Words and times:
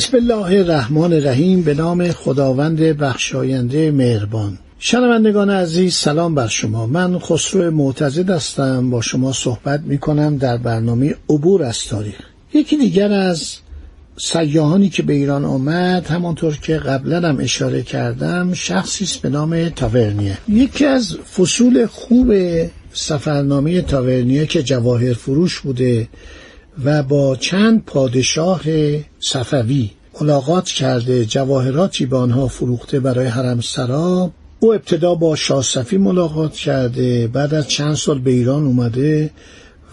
بسم 0.00 0.16
الله 0.16 0.58
الرحمن 0.58 1.12
الرحیم 1.12 1.62
به 1.62 1.74
نام 1.74 2.12
خداوند 2.12 2.80
بخشاینده 2.80 3.90
مهربان. 3.90 4.58
شنوندگان 4.78 5.50
عزیز 5.50 5.94
سلام 5.94 6.34
بر 6.34 6.46
شما. 6.46 6.86
من 6.86 7.18
خسرو 7.18 7.70
معتزد 7.70 8.30
هستم. 8.30 8.90
با 8.90 9.00
شما 9.00 9.32
صحبت 9.32 9.80
می 9.80 9.98
کنم 9.98 10.36
در 10.36 10.56
برنامه 10.56 11.14
عبور 11.30 11.62
از 11.62 11.84
تاریخ. 11.84 12.14
یکی 12.54 12.76
دیگر 12.76 13.12
از 13.12 13.56
سیاهانی 14.16 14.88
که 14.88 15.02
به 15.02 15.12
ایران 15.12 15.44
آمد 15.44 16.06
همانطور 16.06 16.56
که 16.56 16.76
قبلا 16.76 17.28
هم 17.28 17.38
اشاره 17.40 17.82
کردم 17.82 18.54
شخصی 18.54 19.04
است 19.04 19.22
به 19.22 19.28
نام 19.28 19.68
تاورنیه. 19.68 20.38
یکی 20.48 20.86
از 20.86 21.16
فصول 21.16 21.86
خوب 21.86 22.34
سفرنامه 22.92 23.82
تاورنیه 23.82 24.46
که 24.46 24.62
جواهر 24.62 25.12
فروش 25.12 25.60
بوده 25.60 26.08
و 26.84 27.02
با 27.02 27.36
چند 27.36 27.84
پادشاه 27.84 28.60
صفوی 29.20 29.90
ملاقات 30.20 30.68
کرده 30.68 31.24
جواهراتی 31.24 32.06
به 32.06 32.16
آنها 32.16 32.48
فروخته 32.48 33.00
برای 33.00 33.26
حرم 33.26 33.60
سرا 33.60 34.30
او 34.60 34.74
ابتدا 34.74 35.14
با 35.14 35.36
شاه 35.36 35.62
صفی 35.62 35.98
ملاقات 35.98 36.52
کرده 36.52 37.28
بعد 37.28 37.54
از 37.54 37.68
چند 37.68 37.94
سال 37.94 38.18
به 38.18 38.30
ایران 38.30 38.64
اومده 38.64 39.30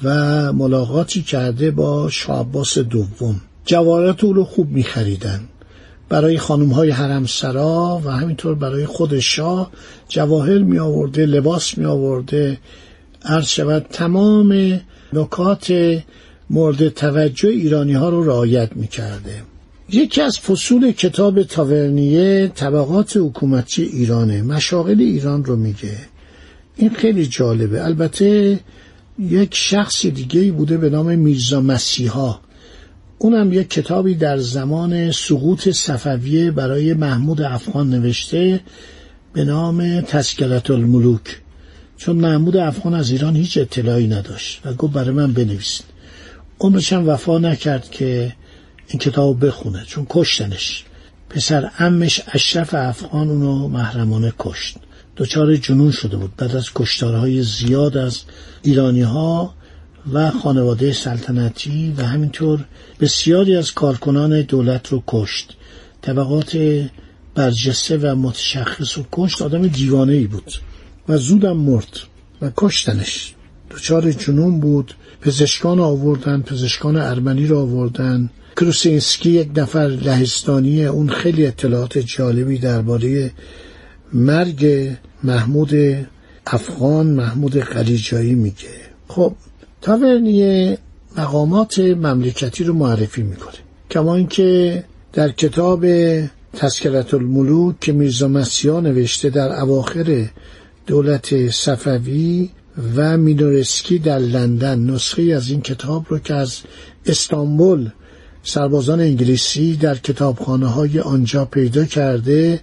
و 0.03 0.13
ملاقاتی 0.53 1.21
کرده 1.21 1.71
با 1.71 2.09
شاه 2.09 2.39
عباس 2.39 2.77
دوم. 2.77 3.41
جواهرات 3.65 4.23
او 4.23 4.33
رو 4.33 4.43
خوب 4.43 4.71
میخریدن. 4.71 5.39
برای 6.09 6.37
خانم 6.37 6.69
های 6.69 6.89
حرم 6.89 7.25
سرا 7.25 8.01
و 8.05 8.11
همینطور 8.11 8.55
برای 8.55 8.85
خود 8.85 9.19
شاه 9.19 9.71
جواهر 10.09 10.57
می 10.57 10.79
آورده 10.79 11.25
لباس 11.25 11.77
می 11.77 11.85
آورده 11.85 12.57
عرض 13.25 13.47
شود 13.47 13.85
تمام 13.89 14.79
نکات 15.13 15.73
مورد 16.49 16.89
توجه 16.89 17.49
ایرانی 17.49 17.93
ها 17.93 18.09
رو 18.09 18.23
رعایت 18.23 18.75
می 18.75 18.87
کرده. 18.87 19.41
یکی 19.89 20.21
از 20.21 20.39
فصول 20.39 20.91
کتاب 20.91 21.43
تاورنیه 21.43 22.47
طبقات 22.47 23.17
حکومتی 23.17 23.83
ایرانه. 23.83 24.41
مشاغل 24.41 24.99
ایران 24.99 25.45
رو 25.45 25.55
میگه. 25.55 25.97
این 26.75 26.89
خیلی 26.89 27.25
جالبه. 27.25 27.85
البته 27.85 28.59
یک 29.19 29.55
شخص 29.55 30.05
دیگه 30.05 30.51
بوده 30.51 30.77
به 30.77 30.89
نام 30.89 31.15
میرزا 31.15 31.61
مسیحا. 31.61 32.39
اونم 33.17 33.53
یک 33.53 33.69
کتابی 33.69 34.15
در 34.15 34.37
زمان 34.37 35.11
سقوط 35.11 35.69
صفویه 35.69 36.51
برای 36.51 36.93
محمود 36.93 37.41
افغان 37.41 37.89
نوشته 37.89 38.59
به 39.33 39.45
نام 39.45 40.01
تسکرت 40.01 40.71
الملوک. 40.71 41.41
چون 41.97 42.15
محمود 42.15 42.57
افغان 42.57 42.93
از 42.93 43.11
ایران 43.11 43.35
هیچ 43.35 43.57
اطلاعی 43.57 44.07
نداشت 44.07 44.61
و 44.65 44.73
گفت 44.73 44.93
برای 44.93 45.11
من 45.11 45.33
بنویسید. 45.33 45.96
عمرش 46.59 46.93
هم 46.93 47.09
وفا 47.09 47.37
نکرد 47.37 47.91
که 47.91 48.35
این 48.87 48.99
کتاب 48.99 49.45
بخونه 49.45 49.83
چون 49.87 50.07
کشتنش. 50.09 50.83
پسر 51.29 51.71
امش 51.79 52.21
اشرف 52.27 52.73
افغان 52.73 53.29
اونو 53.29 53.67
محرمانه 53.67 54.33
کشت. 54.39 54.77
دچار 55.17 55.55
جنون 55.55 55.91
شده 55.91 56.17
بود 56.17 56.35
بعد 56.35 56.55
از 56.55 56.69
کشتارهای 56.75 57.43
زیاد 57.43 57.97
از 57.97 58.21
ایرانی 58.63 59.01
ها 59.01 59.53
و 60.13 60.31
خانواده 60.31 60.93
سلطنتی 60.93 61.93
و 61.97 62.03
همینطور 62.03 62.65
بسیاری 62.99 63.55
از 63.55 63.71
کارکنان 63.71 64.41
دولت 64.41 64.87
رو 64.87 65.03
کشت. 65.07 65.53
طبقات 66.01 66.57
برجسته 67.35 67.97
و 67.97 68.15
متشخص 68.15 68.97
رو 68.97 69.05
کشت 69.11 69.41
آدم 69.41 69.67
دیوانه 69.67 70.13
ای 70.13 70.27
بود 70.27 70.53
و 71.09 71.17
زودم 71.17 71.57
مرد 71.57 71.99
و 72.41 72.51
کشتنش. 72.57 73.33
دچار 73.71 74.11
جنون 74.11 74.59
بود. 74.59 74.93
پزشکان 75.21 75.79
آوردن 75.79 76.41
پزشکان 76.41 76.95
ارمنی 76.95 77.47
رو 77.47 77.57
آوردن. 77.59 78.29
کروسینسکی 78.57 79.29
یک 79.29 79.49
نفر 79.55 79.87
لهستانی 79.87 80.85
اون 80.85 81.09
خیلی 81.09 81.45
اطلاعات 81.45 81.97
جالبی 81.97 82.57
درباره 82.57 83.31
مرگ 84.13 84.91
محمود 85.23 85.73
افغان 86.47 87.07
محمود 87.07 87.57
قلیجایی 87.57 88.35
میگه. 88.35 88.77
خب 89.07 89.33
تاورنیه 89.81 90.77
مقامات 91.17 91.79
مملکتی 91.79 92.63
رو 92.63 92.73
معرفی 92.73 93.23
می‌کنه. 93.23 93.53
کما 93.91 94.15
اینکه 94.15 94.83
در 95.13 95.31
کتاب 95.31 95.85
تسکرت 96.53 97.13
الملوک 97.13 97.79
که 97.79 97.91
میرزا 97.91 98.27
مسیحا 98.27 98.79
نوشته 98.79 99.29
در 99.29 99.61
اواخر 99.61 100.25
دولت 100.87 101.49
صفوی 101.49 102.49
و 102.95 103.17
مینورسکی 103.17 103.99
در 103.99 104.19
لندن. 104.19 104.79
نسخه 104.79 105.21
از 105.23 105.49
این 105.49 105.61
کتاب 105.61 106.05
رو 106.09 106.19
که 106.19 106.33
از 106.33 106.59
استانبول 107.05 107.89
سربازان 108.43 108.99
انگلیسی 108.99 109.75
در 109.75 109.95
کتابخانه 109.95 110.67
های 110.67 110.99
آنجا 110.99 111.45
پیدا 111.45 111.85
کرده 111.85 112.61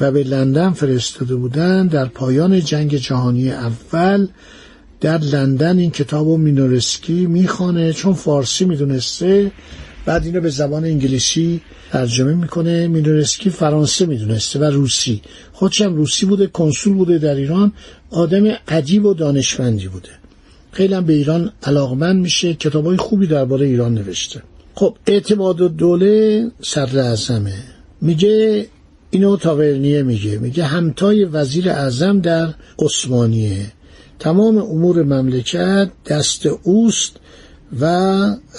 و 0.00 0.10
به 0.10 0.22
لندن 0.22 0.70
فرستاده 0.70 1.34
بودند 1.34 1.90
در 1.90 2.04
پایان 2.04 2.60
جنگ 2.60 2.94
جهانی 2.94 3.50
اول 3.50 4.28
در 5.00 5.18
لندن 5.18 5.78
این 5.78 5.90
کتاب 5.90 6.26
و 6.26 6.36
مینورسکی 6.36 7.26
می‌خوانه 7.26 7.92
چون 7.92 8.14
فارسی 8.14 8.64
می‌دونسته. 8.64 9.52
بعد 10.04 10.24
اینو 10.24 10.40
به 10.40 10.50
زبان 10.50 10.84
انگلیسی 10.84 11.60
ترجمه 11.92 12.34
می‌کنه 12.34 12.88
مینورسکی 12.88 13.50
فرانسه 13.50 14.06
می‌دونسته 14.06 14.58
و 14.58 14.64
روسی. 14.64 15.22
خودشم 15.52 15.94
روسی 15.94 16.26
بوده 16.26 16.46
کنسول 16.46 16.94
بوده 16.94 17.18
در 17.18 17.34
ایران 17.34 17.72
آدم 18.10 18.44
عجیب 18.68 19.04
و 19.04 19.14
دانشمندی 19.14 19.88
بوده. 19.88 20.08
خیلی 20.72 20.94
هم 20.94 21.04
به 21.04 21.12
ایران 21.12 21.52
علاقمند 21.62 22.22
میشه 22.22 22.54
کتابای 22.54 22.96
خوبی 22.96 23.26
درباره 23.26 23.66
ایران 23.66 23.94
نوشته. 23.94 24.42
خب 24.74 24.96
اعتماد 25.06 25.60
و 25.60 25.68
دوله 25.68 26.44
سر 26.62 26.98
اعظمه. 26.98 27.54
میگه 28.00 28.66
اینو 29.10 29.36
تاورنیه 29.36 30.02
میگه. 30.02 30.38
میگه 30.38 30.64
همتای 30.64 31.24
وزیر 31.24 31.70
اعظم 31.70 32.20
در 32.20 32.54
عثمانیه. 32.78 33.72
تمام 34.18 34.58
امور 34.58 35.02
مملکت 35.02 35.90
دست 36.06 36.46
اوست 36.46 37.16
و 37.80 37.86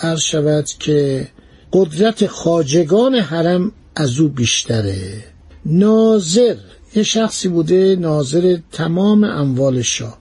عرض 0.01 0.21
شود 0.21 0.65
که 0.79 1.27
قدرت 1.73 2.27
خاجگان 2.27 3.15
حرم 3.15 3.71
از 3.95 4.19
او 4.19 4.27
بیشتره. 4.27 5.23
ناظر 5.65 6.55
یه 6.95 7.03
شخصی 7.03 7.47
بوده 7.47 7.95
ناظر 7.95 8.57
تمام 8.71 9.23
اموال 9.23 9.81
شاه. 9.81 10.17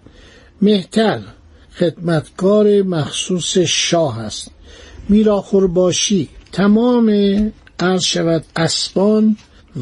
مهتر 0.63 1.21
خدمتکار 1.79 2.83
مخصوص 2.83 3.59
شاه 3.59 4.19
است. 4.19 4.51
میراخور 5.09 5.67
باشی 5.67 6.29
تمام 6.53 7.11
عرض 7.79 8.03
شود 8.03 8.45
اسبان 8.57 9.37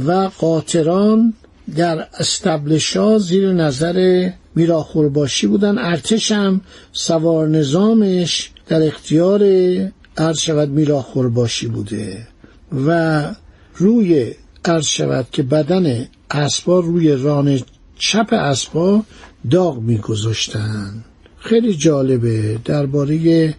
و 0.06 0.12
قاطران 0.38 1.34
در 1.76 2.08
استبلشا 2.18 3.18
زیر 3.18 3.52
نظر 3.52 4.30
میراخور 4.54 5.08
باشی 5.08 5.46
بودن. 5.46 5.78
ارتش 5.78 6.32
هم 6.32 6.60
سوار 6.92 7.48
نظامش 7.48 8.50
در 8.68 8.86
اختیار 8.86 9.42
عرض 10.18 10.38
شود 10.38 10.68
میراخور 10.68 11.28
باشی 11.28 11.66
بوده 11.66 12.26
و 12.86 13.24
روی 13.76 14.32
عرض 14.64 14.84
شود 14.84 15.26
که 15.32 15.42
بدن 15.42 16.08
اسبا 16.30 16.80
روی 16.80 17.12
ران 17.12 17.60
چپ 17.98 18.32
اسبا 18.32 19.02
داغ 19.50 19.78
میگذاشتن. 19.78 21.04
خیلی 21.38 21.74
جالبه. 21.74 22.58
درباره 22.64 23.54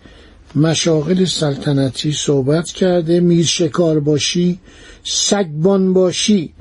مشاغل 0.56 1.26
سلطنتی 1.26 2.12
صحبت 2.12 2.66
کرده. 2.66 3.20
میر 3.20 3.46
شکار 3.46 4.00
باشی 4.00 4.60
سگبان 5.04 5.94
باشی. 5.94 6.54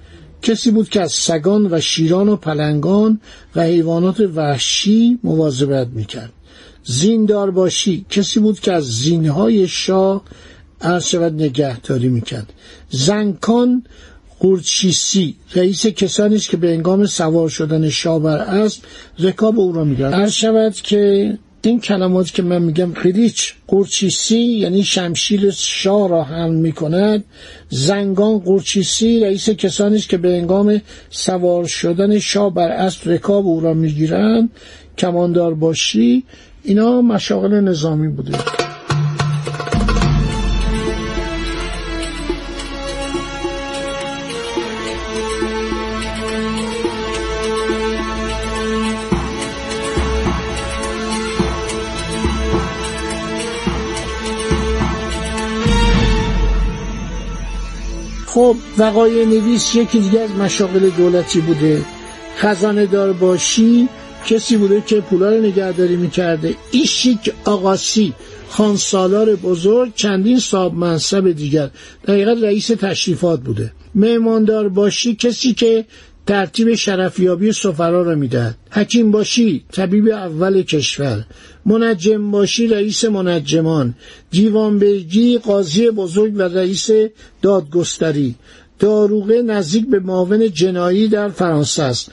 کسی 0.42 0.70
بود 0.70 0.88
که 0.88 1.00
از 1.00 1.12
سگان 1.12 1.68
و 1.72 1.80
شیران 1.80 2.28
و 2.28 2.36
پلنگان 2.36 3.20
و 3.56 3.62
حیوانات 3.62 4.20
وحشی 4.20 5.18
مواظبت 5.24 5.88
می‌کرد. 5.88 6.32
زیندار 6.90 7.50
باشی. 7.50 8.06
کسی 8.11 8.40
بود 8.40 8.61
که 8.61 8.73
از 8.73 8.85
زینهای 8.85 9.69
شاه 9.69 10.23
عرض 10.81 11.06
شود 11.06 11.32
نگهداری 11.32 12.08
می‌کرد. 12.08 12.52
زنکان 12.90 13.82
قورچیسی 14.40 15.37
رئیس 15.55 15.87
کسانی 15.87 16.37
است 16.37 16.49
که 16.49 16.56
به 16.56 16.73
انگام 16.73 17.06
سوار 17.06 17.49
شدن 17.49 17.88
شاه 17.88 18.23
بر 18.23 18.38
اسب 18.38 18.82
رکاب 19.19 19.58
او 19.61 19.73
را 19.73 19.85
میگرد 19.85 20.14
عرض 20.14 20.82
که 20.82 21.38
این 21.62 21.81
کلمات 21.81 22.35
که 22.35 22.43
من 22.43 22.62
میگم 22.62 22.93
قریچ 22.93 23.55
قرچیسی 23.67 24.38
یعنی 24.38 24.85
شمشیر 24.85 25.50
شاه 25.50 26.08
را 26.08 26.25
حمل 26.25 26.55
می‌کند. 26.55 27.25
زنگان 27.69 28.38
قرچیسی 28.38 29.20
رئیس 29.20 29.50
کسانی 29.50 29.96
است 29.96 30.08
که 30.08 30.17
به 30.17 30.37
انگام 30.37 30.81
سوار 31.11 31.67
شدن 31.67 32.19
شاه 32.19 32.55
بر 32.55 32.69
اسب 32.69 33.11
رکاب 33.11 33.46
او 33.46 33.61
را 33.61 33.75
می‌گیرند. 33.75 34.50
کماندار 34.99 35.55
باشی 35.55 36.25
اینا 36.68 37.02
مشاغل 37.02 37.54
نظامی 37.54 38.08
بوده. 38.08 38.38
خب 58.26 58.56
وقای 58.78 59.26
نویس 59.26 59.74
یکی 59.74 60.00
دیگه 60.00 60.20
از 60.20 60.30
مشاغل 60.30 60.90
دولتی 60.90 61.40
بوده. 61.40 61.84
خزانه 62.36 62.86
دار 62.86 63.12
باشی 63.12 63.88
کسی 64.26 64.56
بوده 64.56 64.82
که 64.86 65.00
پولا 65.00 65.30
رو 65.30 65.42
نگهداری 65.42 65.96
می‌کرده. 65.96 66.54
ایشیک 66.70 67.32
آقاسی 67.44 68.14
خانسالار 68.48 69.36
بزرگ 69.36 69.94
چندین 69.94 70.38
صاحب 70.38 70.74
منصب 70.74 71.32
دیگر. 71.32 71.70
دقیقا 72.06 72.32
رئیس 72.32 72.66
تشریفات 72.66 73.40
بوده. 73.40 73.72
مهماندار 73.94 74.68
باشی 74.68 75.14
کسی 75.14 75.52
که 75.52 75.84
ترتیب 76.26 76.74
شرفیابی 76.74 77.52
سفرا 77.52 78.02
را 78.02 78.14
می‌دهد. 78.14 78.54
حکیم 78.70 79.10
باشی 79.10 79.64
طبیب 79.72 80.08
اول 80.08 80.62
کشور. 80.62 81.24
منجم 81.66 82.30
باشی 82.30 82.66
رئیس 82.66 83.04
منجمان. 83.04 83.94
دیوان 84.30 84.78
بیگی 84.78 85.38
قاضی 85.38 85.90
بزرگ 85.90 86.32
و 86.36 86.42
رئیس 86.42 86.90
دادگستری. 87.42 88.34
داروغه 88.78 89.42
نزدیک 89.42 89.90
به 89.90 90.00
معاون 90.00 90.52
جنایی 90.52 91.08
در 91.08 91.28
فرانسه 91.28 91.82
است. 91.82 92.10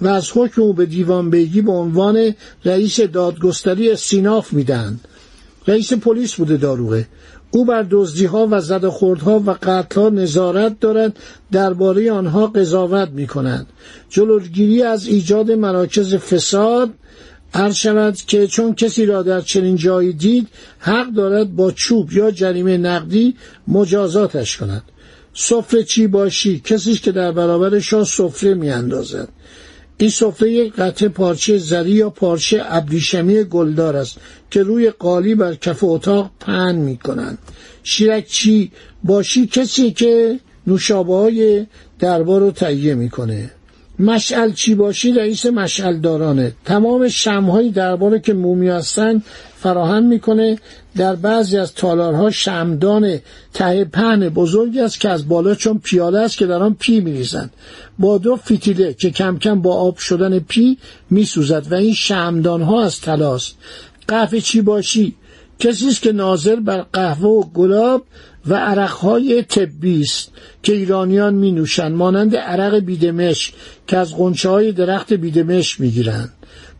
و 0.00 0.06
از 0.08 0.30
حکم 0.34 0.62
او 0.62 0.72
به 0.72 0.86
دیوان 0.86 1.30
بیگی 1.30 1.62
به 1.62 1.72
عنوان 1.72 2.34
رئیس 2.64 3.00
دادگستری 3.00 3.90
استیناف 3.90 4.52
می‌دهند. 4.52 5.00
رئیس 5.66 5.92
پلیس 5.92 6.34
بوده 6.34 6.56
داروغه. 6.56 7.06
او 7.50 7.64
بر 7.64 7.86
دزدیها 7.90 8.48
و 8.50 8.60
زدخوردها 8.60 9.42
و 9.46 9.50
قتلها 9.62 10.08
نظارت 10.08 10.80
دارد 10.80 11.16
درباره 11.52 12.12
آنها 12.12 12.46
قضاوت 12.46 13.08
می 13.08 13.26
کند 13.26 13.66
جلوگیری 14.08 14.82
از 14.82 15.06
ایجاد 15.06 15.50
مراکز 15.50 16.14
فساد 16.14 16.90
هر 17.54 17.72
شود 17.72 18.16
که 18.16 18.46
چون 18.46 18.74
کسی 18.74 19.06
را 19.06 19.22
در 19.22 19.40
چنین 19.40 19.76
جایی 19.76 20.12
دید 20.12 20.48
حق 20.78 21.10
دارد 21.12 21.56
با 21.56 21.72
چوب 21.72 22.12
یا 22.12 22.30
جریمه 22.30 22.76
نقدی 22.76 23.34
مجازاتش 23.68 24.56
کند. 24.56 24.82
سفره 25.34 25.84
چی 25.84 26.06
باشی؟ 26.06 26.60
کسی 26.60 26.94
که 26.94 27.12
در 27.12 27.32
برابر 27.32 27.78
شاه 27.78 28.04
سفره 28.04 28.54
می 28.54 28.70
اندازد 28.70 29.28
این 29.98 30.10
سفره 30.10 30.52
یک 30.52 30.74
قطعه 30.74 31.08
پارچه 31.08 31.58
زری 31.58 31.90
یا 31.90 32.10
پارچه 32.10 32.62
ابریشمی 32.64 33.44
گلدار 33.44 33.96
است 33.96 34.18
که 34.50 34.62
روی 34.62 34.90
قالی 34.90 35.34
بر 35.34 35.54
کف 35.54 35.84
اتاق 35.84 36.30
پهن 36.40 36.74
می 36.74 36.96
کنند. 36.96 37.38
شیرکچی 37.82 38.72
باشی 39.04 39.46
کسی 39.46 39.90
که 39.90 40.40
نوشابه 40.66 41.14
های 41.14 41.66
دربار 41.98 42.40
رو 42.40 42.50
تهیه 42.50 42.94
می‌کنه 42.94 43.50
مشعلچی‌باشی 43.98 45.12
رئیس 45.12 45.46
مشعل 45.46 45.96
دارانه 45.96 46.52
تمام 46.64 47.08
شمع‌های 47.08 47.70
درباره 47.70 48.20
که 48.20 48.34
مومی 48.34 48.68
هستن 48.68 49.22
فراهم 49.60 50.02
می‌کنه. 50.02 50.58
در 50.96 51.16
بعضی 51.16 51.58
از 51.58 51.74
تالارها 51.74 52.30
شمعدان 52.30 53.18
ته 53.54 53.84
پهن 53.84 54.28
بزرگی 54.28 54.80
است 54.80 55.00
که 55.00 55.08
از 55.08 55.28
بالا 55.28 55.54
چون 55.54 55.78
پیاله 55.78 56.18
است 56.18 56.38
که 56.38 56.46
در 56.46 56.62
آن 56.62 56.74
پی 56.74 57.00
میریزند. 57.00 57.50
با 57.98 58.18
دو 58.18 58.36
فتیله 58.36 58.94
که 58.94 59.10
کم 59.10 59.38
کم 59.38 59.62
با 59.62 59.74
آب 59.74 59.98
شدن 59.98 60.38
پی 60.38 60.78
میسوزد 61.10 61.66
و 61.70 61.74
این 61.74 61.94
شمعدان 61.94 62.62
ها 62.62 62.84
از 62.84 63.00
طلاست 63.00 63.56
قهوه‌چی‌باشی 64.08 65.14
کسی 65.58 65.88
است 65.88 66.02
که 66.02 66.12
ناظر 66.12 66.56
بر 66.56 66.80
قهوه 66.92 67.28
و 67.28 67.42
گلاب 67.42 68.04
و 68.46 68.54
عرقهای 68.54 69.42
طبی 69.42 70.00
است 70.00 70.32
که 70.62 70.72
ایرانیان 70.72 71.34
می 71.34 71.52
نوشند 71.52 71.96
مانند 71.96 72.36
عرق 72.36 72.74
بیدمش 72.78 73.52
که 73.86 73.96
از 73.96 74.14
قنچه 74.14 74.48
های 74.48 74.72
درخت 74.72 75.12
بیدمش 75.12 75.80
می 75.80 75.90
گیرند 75.90 76.32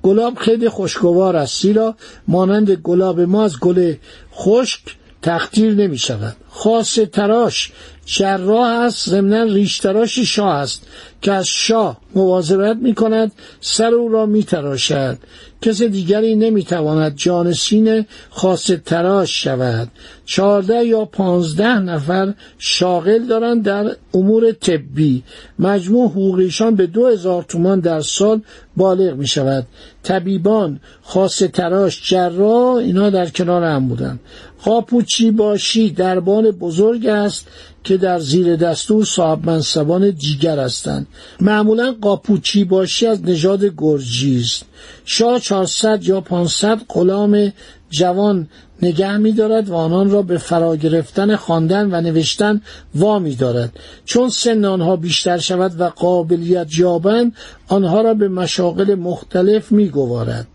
گلاب 0.02 0.34
خیلی 0.38 0.68
خوشگوار 0.68 1.36
است 1.36 1.62
زیرا 1.62 1.96
مانند 2.28 2.70
گلاب 2.70 3.20
ما 3.20 3.44
از 3.44 3.60
گل 3.60 3.94
خشک 4.34 4.80
تختیر 5.22 5.74
نمی 5.74 5.98
شود 5.98 6.36
خاص 6.48 6.94
تراش 6.94 7.72
جراح 8.10 8.68
است 8.68 9.08
ضمنا 9.10 9.42
ریش 9.42 9.78
تراش 9.78 10.18
شاه 10.18 10.54
است 10.54 10.82
که 11.22 11.32
از 11.32 11.46
شاه 11.46 12.00
مواظبت 12.14 12.76
می 12.76 12.94
کند 12.94 13.32
سر 13.60 13.94
او 13.94 14.08
را 14.08 14.26
می 14.26 14.44
تراشد 14.44 15.18
کس 15.62 15.82
دیگری 15.82 16.36
نمی‌تواند 16.36 17.16
جانسین 17.16 18.06
خاص 18.30 18.70
تراش 18.84 19.44
شود. 19.44 19.88
چهارده 20.24 20.84
یا 20.84 21.04
پانزده 21.04 21.78
نفر 21.78 22.34
شاغل 22.58 23.26
دارند 23.26 23.62
در 23.62 23.96
امور 24.14 24.52
طبی. 24.52 25.22
مجموع 25.58 26.10
حقوقیشان 26.10 26.74
به 26.74 26.86
دو 26.86 27.06
هزار 27.06 27.42
تومان 27.42 27.80
در 27.80 28.00
سال 28.00 28.40
بالغ 28.76 29.16
می 29.16 29.26
شود 29.26 29.66
طبیبان 30.02 30.80
خاص 31.02 31.38
تراش 31.38 32.10
جراح 32.10 32.74
اینا 32.74 33.10
در 33.10 33.26
کنار 33.26 33.64
هم 33.64 33.88
بودن 33.88 34.18
قاپوچی 34.64 35.30
باشی 35.30 35.90
دربان 35.90 36.50
بزرگ 36.50 37.06
است 37.06 37.46
که 37.84 37.96
در 37.96 38.18
زیر 38.18 38.56
دستور 38.56 39.04
صاحب 39.04 39.46
منصبان 39.46 40.10
دیگر 40.10 40.58
هستند. 40.58 41.06
معمولا 41.40 41.94
قاپوچی 42.00 42.64
باشی 42.64 43.06
از 43.06 43.22
نژاد 43.22 43.64
گرجی 43.76 44.40
است. 44.40 44.64
شاه 45.04 45.40
400 45.40 46.04
یا 46.04 46.20
500 46.20 46.80
غلام 46.88 47.52
جوان 47.90 48.48
نگه 48.82 49.16
می 49.16 49.32
دارد 49.32 49.68
و 49.68 49.74
آنان 49.74 50.10
را 50.10 50.22
به 50.22 50.38
فرا 50.38 50.76
گرفتن 50.76 51.36
خواندن 51.36 51.94
و 51.94 52.00
نوشتن 52.00 52.62
وامی 52.94 53.34
دارد 53.34 53.72
چون 54.04 54.28
سن 54.28 54.64
آنها 54.64 54.96
بیشتر 54.96 55.38
شود 55.38 55.80
و 55.80 55.84
قابلیت 55.88 56.78
یابند 56.78 57.32
آنها 57.68 58.00
را 58.00 58.14
به 58.14 58.28
مشاغل 58.28 58.94
مختلف 58.94 59.72
می 59.72 59.88
گوارد 59.88 60.46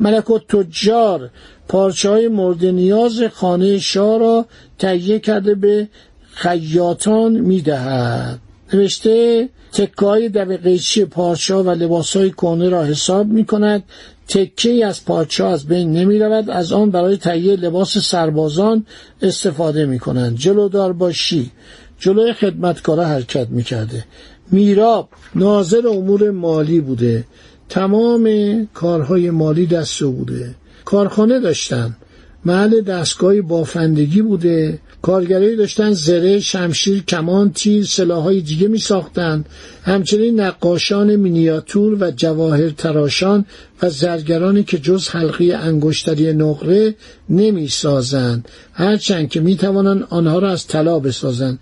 ملک 0.00 0.30
و 0.30 0.38
تجار 0.38 1.30
پارچه 1.68 2.10
های 2.10 2.28
مورد 2.28 2.64
نیاز 2.64 3.22
خانه 3.22 3.78
شاه 3.78 4.18
را 4.18 4.46
تهیه 4.78 5.18
کرده 5.18 5.54
به 5.54 5.88
خیاطان 6.32 7.32
می‌دهد. 7.32 8.38
نوشته 8.72 9.48
تکه 9.72 10.06
های 10.06 10.28
دبقیچی 10.28 11.04
پارچه 11.04 11.54
و 11.54 11.70
لباس 11.70 12.16
های 12.16 12.30
کنه 12.30 12.68
را 12.68 12.84
حساب 12.84 13.26
می 13.26 13.44
کند 13.44 13.82
تکه 14.28 14.86
از 14.86 15.04
پارچه 15.04 15.44
از 15.44 15.66
بین 15.66 15.92
نمی 15.92 16.18
رود 16.18 16.50
از 16.50 16.72
آن 16.72 16.90
برای 16.90 17.16
تهیه 17.16 17.56
لباس 17.56 17.98
سربازان 17.98 18.86
استفاده 19.22 19.86
می 19.86 19.98
کنند 19.98 20.36
جلودار 20.36 20.92
باشی 20.92 21.50
جلوی 21.98 22.32
خدمتکارا 22.32 23.04
حرکت 23.04 23.46
می 23.50 23.62
کرده 23.62 24.04
میراب 24.50 25.08
ناظر 25.34 25.88
امور 25.88 26.30
مالی 26.30 26.80
بوده. 26.80 27.24
تمام 27.72 28.28
کارهای 28.74 29.30
مالی 29.30 29.66
دست 29.66 30.02
بوده. 30.02 30.54
کارخانه 30.84 31.40
داشتن. 31.40 31.96
محل 32.44 32.80
دستگاه 32.80 33.40
بافندگی 33.40 34.22
بوده. 34.22 34.78
کارگرایی 35.02 35.56
داشتن 35.56 35.92
زره 35.92 36.40
شمشیر 36.40 37.02
کمان 37.02 37.52
تیر 37.52 37.84
سلاحهای 37.84 38.40
دیگه 38.40 38.68
می 38.68 38.78
ساختن 38.78 39.44
همچنین 39.82 40.40
نقاشان 40.40 41.16
مینیاتور 41.16 41.96
و 42.00 42.10
جواهر 42.10 42.70
تراشان 42.70 43.44
و 43.82 43.90
زرگرانی 43.90 44.64
که 44.64 44.78
جز 44.78 45.08
حلقی 45.08 45.52
انگشتری 45.52 46.32
نقره 46.32 46.94
نمی 47.30 47.68
سازن 47.68 48.44
هرچند 48.72 49.28
که 49.28 49.40
می 49.40 49.56
توانن 49.56 50.02
آنها 50.10 50.38
را 50.38 50.50
از 50.50 50.66
طلا 50.66 50.98
بسازند. 50.98 51.58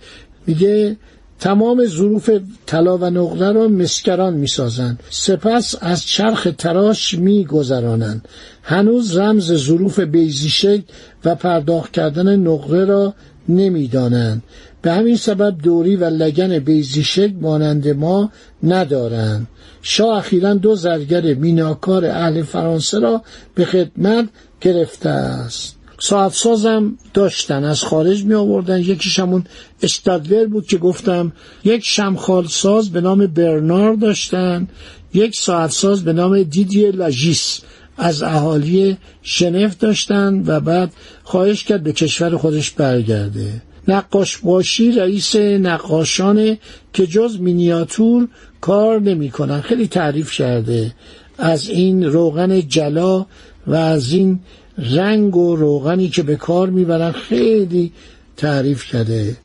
میگه 0.47 0.97
تمام 1.41 1.87
ظروف 1.87 2.31
طلا 2.67 2.99
و 2.99 3.05
نقره 3.05 3.53
را 3.53 3.69
مسکران 3.69 4.35
می‌سازند. 4.35 5.01
سپس 5.11 5.75
از 5.81 6.07
چرخ 6.07 6.49
تراش 6.59 7.15
میگذرانند. 7.15 8.29
هنوز 8.63 9.17
رمز 9.19 9.53
ظروف 9.53 10.01
بیزیشک 10.01 10.81
و 11.25 11.35
پرداخت 11.35 11.93
کردن 11.93 12.37
نقره 12.37 12.85
را 12.85 13.15
نمی‌دانند. 13.49 14.43
به 14.83 14.93
همین 14.93 15.17
سبب 15.17 15.59
دوری 15.63 15.97
و 15.97 16.05
لگن 16.05 16.59
بیزیشک 16.59 17.33
مانند 17.41 17.89
ما 17.89 18.33
ندارند. 18.63 19.47
شاه 19.83 20.19
اخیرا 20.19 20.55
دو 20.55 20.77
زرگر 20.77 21.35
میناکار 21.35 22.05
اهل 22.07 22.43
فرانسه 22.43 22.99
را 22.99 23.23
به 23.55 23.65
خدمت 23.65 24.29
گرفته 24.61 25.09
است. 25.09 25.80
ساعت 26.03 26.33
سازم 26.33 26.99
داشتن 27.15 27.65
از 27.65 27.83
خارج 27.83 28.25
می 28.25 28.35
آوردن 28.35 28.81
یکیش 28.81 29.19
همون 29.19 29.45
استادلر 29.83 30.47
بود 30.47 30.67
که 30.67 30.79
گفتم 30.79 31.33
یک 31.65 31.85
شمخال 31.85 32.47
ساز 32.47 32.91
به 32.91 33.01
نام 33.01 33.27
برنار 33.27 33.95
داشتن 33.95 34.69
یک 35.15 35.37
ساعت 35.37 35.71
ساز 35.71 36.05
به 36.05 36.13
نام 36.13 36.43
دیدی 36.43 36.91
لاژیس 36.91 37.61
از 37.97 38.23
اهالی 38.23 38.97
شنف 39.23 39.77
داشتن 39.79 40.43
و 40.47 40.61
بعد 40.61 40.93
خواهش 41.23 41.65
کرد 41.65 41.83
به 41.83 41.93
کشور 41.93 42.37
خودش 42.37 42.71
برگرده. 42.71 43.63
نقاش 43.89 44.37
باشی 44.37 44.93
رئیس 44.93 45.37
نقاشانه 45.37 46.59
که 46.93 47.07
جز 47.07 47.41
مینیاتور 47.41 48.29
کار 48.61 49.01
نمی‌کنن. 49.01 49.61
خیلی 49.61 49.87
تعریف 49.87 50.33
کرده. 50.33 50.95
از 51.39 51.69
این 51.69 52.05
روغن 52.05 52.61
جلا 52.61 53.27
و 53.67 53.75
از 53.75 54.13
این 54.13 54.41
رنگ 54.79 55.37
و 55.37 55.57
روغنی 55.57 56.09
که 56.09 56.23
به 56.23 56.37
کار 56.37 56.71
می‌برن 56.71 57.13
خیلی 57.13 57.93
تعریف 58.37 58.85
کرده. 58.85 59.37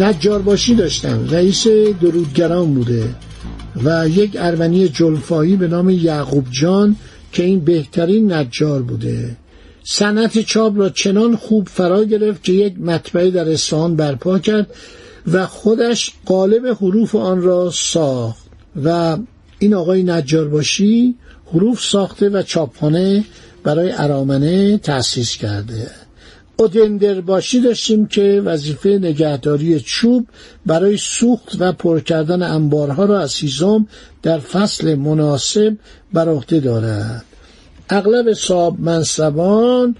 نجارباشی 0.00 0.74
داشتن. 0.74 1.28
رئیس 1.30 1.66
درودگران 2.02 2.74
بوده 2.74 3.14
و 3.84 4.08
یک 4.08 4.36
ارمنی 4.38 4.88
جلفایی 4.88 5.56
به 5.56 5.68
نام 5.68 5.90
یعقوب 5.90 6.46
جان 6.50 6.96
که 7.32 7.42
این 7.42 7.60
بهترین 7.60 8.32
نجار 8.32 8.82
بوده. 8.82 9.36
صنعت 9.84 10.38
چاپ 10.38 10.78
را 10.78 10.88
چنان 10.88 11.36
خوب 11.36 11.68
فرا 11.68 12.04
گرفت 12.04 12.44
که 12.44 12.52
یک 12.52 12.80
مطبعه 12.80 13.30
در 13.30 13.48
اصفهان 13.48 13.96
برپا 13.96 14.38
کرد 14.38 14.66
و 15.26 15.46
خودش 15.46 16.12
قالب 16.26 16.66
حروف 16.66 17.14
آن 17.14 17.42
را 17.42 17.70
ساخت 17.74 18.44
و 18.84 19.16
این 19.58 19.74
آقای 19.74 20.02
نجارباشی 20.02 21.14
حروف 21.52 21.84
ساخته 21.84 22.28
و 22.28 22.42
چاپخانه 22.42 23.24
برای 23.62 23.92
ارامنه 23.96 24.78
تأسیس 24.78 25.36
کرده. 25.36 25.99
اودندر 26.60 27.20
باشی 27.20 27.60
داشتیم 27.60 28.06
که 28.06 28.42
وظیفه 28.44 28.88
نگهداری 28.88 29.80
چوب 29.80 30.26
برای 30.66 30.96
سوخت 30.96 31.56
و 31.58 31.72
پر 31.72 32.00
کردن 32.00 32.42
انبارها 32.42 33.04
را 33.04 33.20
از 33.20 33.34
هیزم 33.34 33.86
در 34.22 34.38
فصل 34.38 34.94
مناسب 34.94 35.76
بر 36.12 36.28
عهده 36.28 36.60
دارد. 36.60 37.24
اغلب 37.90 38.32
صاحب 38.32 38.80
منصبان 38.80 39.96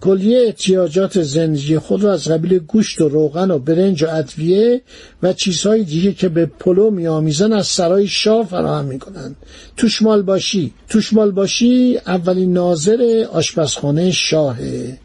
کلیه 0.00 0.42
احتیاجات 0.46 1.22
زندگی 1.22 1.78
خود 1.78 2.04
را 2.04 2.12
از 2.12 2.28
قبیل 2.28 2.58
گوشت 2.58 3.00
و 3.00 3.08
روغن 3.08 3.50
و 3.50 3.58
برنج 3.58 4.02
و 4.02 4.06
ادویه 4.10 4.82
و 5.22 5.32
چیزهای 5.32 5.84
دیگه 5.84 6.12
که 6.12 6.28
به 6.28 6.46
پلو 6.46 6.90
میآمیزن 6.90 7.52
از 7.52 7.66
سرای 7.66 8.08
شاه 8.08 8.46
فراهم 8.46 8.84
می‌کنند. 8.84 9.36
توشمال 9.76 10.22
باشی. 10.22 10.72
توشمال 10.88 11.30
باشی 11.30 11.98
اولین 12.06 12.52
ناظر 12.52 13.26
آشپزخانه 13.32 14.10
شاهه. 14.10 14.98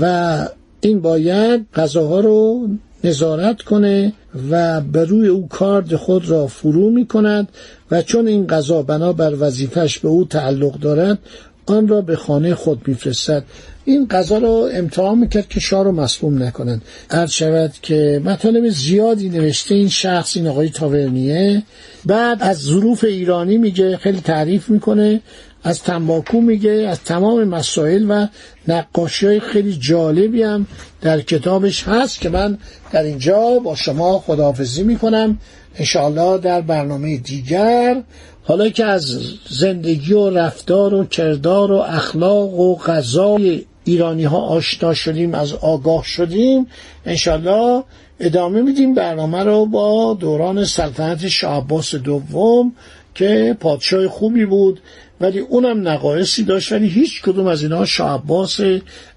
و 0.00 0.48
این 0.80 1.00
باید 1.00 1.66
غذاها 1.74 2.20
رو 2.20 2.68
نظارت 3.04 3.62
کنه 3.62 4.12
و 4.50 4.80
به 4.80 5.04
روی 5.04 5.28
او 5.28 5.48
کارد 5.48 5.96
خود 5.96 6.28
را 6.28 6.46
فرو 6.46 6.90
می 6.90 7.06
کند 7.06 7.48
و 7.90 8.02
چون 8.02 8.26
این 8.26 8.46
غذا 8.46 8.82
بنابر 8.82 9.34
وظیفش 9.38 9.98
به 9.98 10.08
او 10.08 10.24
تعلق 10.24 10.78
دارد 10.78 11.18
آن 11.66 11.88
را 11.88 12.00
به 12.00 12.16
خانه 12.16 12.54
خود 12.54 12.88
میفرستد 12.88 13.44
این 13.84 14.06
غذا 14.08 14.38
را 14.38 14.68
امتحان 14.72 15.18
می‌کرد 15.18 15.48
که 15.48 15.60
شاه 15.60 15.84
رو 15.84 15.92
مسموم 15.92 16.42
نکنند. 16.42 16.82
عرض 17.10 17.30
شود 17.30 17.72
که 17.82 18.22
مطالب 18.24 18.68
زیادی 18.68 19.28
نوشته 19.28 19.74
این 19.74 19.88
شخص 19.88 20.36
این 20.36 20.46
آقای 20.46 20.68
تاورنیه. 20.68 21.62
بعد 22.06 22.38
از 22.40 22.58
ظروف 22.58 23.04
ایرانی 23.04 23.58
میگه 23.58 23.96
خیلی 23.96 24.20
تعریف 24.20 24.68
می‌کنه. 24.68 25.20
از 25.64 25.82
تنباکو 25.82 26.40
میگه 26.40 26.70
از 26.70 27.04
تمام 27.04 27.44
مسائل 27.44 28.06
و 28.08 28.26
نقاشی 28.68 29.26
های 29.26 29.40
خیلی 29.40 29.76
جالبی 29.76 30.42
هم 30.42 30.66
در 31.00 31.20
کتابش 31.20 31.88
هست 31.88 32.20
که 32.20 32.28
من 32.28 32.58
در 32.92 33.02
اینجا 33.02 33.58
با 33.64 33.74
شما 33.74 34.18
خداحافظی 34.18 34.82
می‌کنم. 34.82 35.38
انشاءالله 35.78 36.38
در 36.38 36.60
برنامه 36.60 37.16
دیگر 37.16 38.02
حالا 38.44 38.68
که 38.68 38.84
از 38.84 39.18
زندگی 39.48 40.12
و 40.12 40.30
رفتار 40.30 40.94
و 40.94 41.04
کردار 41.04 41.72
و 41.72 41.76
اخلاق 41.76 42.54
و 42.54 42.76
غذای 42.76 43.64
ایرانی 43.84 44.24
ها 44.24 44.38
آشنا 44.38 44.94
شدیم 44.94 45.34
از 45.34 45.52
آگاه 45.52 46.04
شدیم 46.04 46.66
انشاءالله 47.06 47.84
ادامه 48.20 48.62
میدیم 48.62 48.94
برنامه 48.94 49.44
رو 49.44 49.66
با 49.66 50.14
دوران 50.14 50.64
سلطنت 50.64 51.28
شاه 51.28 51.66
دوم 52.04 52.72
که 53.14 53.56
پادشاه 53.60 54.08
خوبی 54.08 54.46
بود. 54.46 54.80
ولی 55.20 55.38
اونم 55.38 55.88
نقایصی 55.88 56.44
داشت 56.44 56.72
ولی 56.72 56.88
هیچ 56.88 57.22
کدوم 57.22 57.46
از 57.46 57.62
اینها 57.62 57.84
شاه 57.84 58.22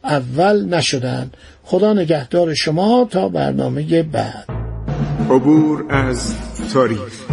اول 0.04 0.66
نشدن. 0.66 1.32
خدا 1.64 1.94
نگهدار 1.94 2.54
شما 2.54 3.08
تا 3.12 3.30
برنامه 3.30 4.04
بعد. 4.04 4.46
عبور 5.30 5.86
از 5.90 6.36
تاریخ. 6.74 7.33